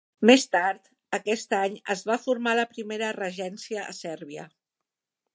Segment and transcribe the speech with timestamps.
[0.27, 4.47] Més tard, aquest any es va formar "la primera regència" a Sèrbia.